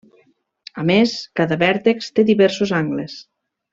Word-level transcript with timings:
A 0.83 0.85
més, 0.91 1.13
cada 1.41 1.57
vèrtex 1.65 2.09
té 2.21 2.25
diversos 2.31 2.73
angles. 2.79 3.19